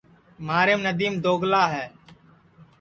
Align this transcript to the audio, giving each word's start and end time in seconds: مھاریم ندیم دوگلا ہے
مھاریم 0.47 0.79
ندیم 0.87 1.13
دوگلا 1.23 1.63
ہے 1.73 1.85